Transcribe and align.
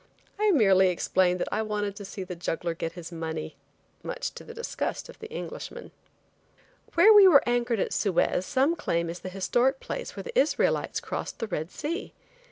I 0.39 0.49
merely 0.49 0.89
explained 0.89 1.39
that 1.41 1.53
I 1.53 1.61
wanted 1.61 1.95
to 1.97 2.05
see 2.05 2.23
the 2.23 2.35
juggler 2.35 2.73
get 2.73 2.93
his 2.93 3.11
money, 3.11 3.55
much 4.01 4.33
to 4.33 4.43
the 4.43 4.51
disgust 4.51 5.09
of 5.09 5.19
the 5.19 5.29
Englishman. 5.29 5.91
Where 6.95 7.13
we 7.13 7.29
anchored 7.45 7.79
at 7.79 7.93
Suez 7.93 8.43
some 8.43 8.75
claim 8.75 9.11
is 9.11 9.19
the 9.19 9.29
historic 9.29 9.79
place 9.79 10.15
where 10.15 10.23
the 10.23 10.35
Israelites 10.39 10.99
crossed 10.99 11.37
the 11.37 11.45
Red 11.45 11.69
Sea. 11.69 12.13